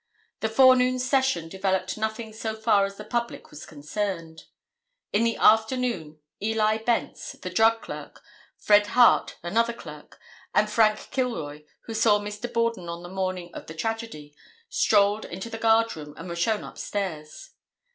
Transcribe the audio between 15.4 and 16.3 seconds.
the guard room and